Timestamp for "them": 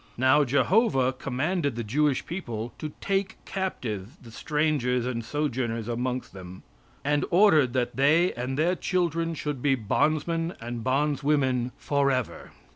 6.33-6.63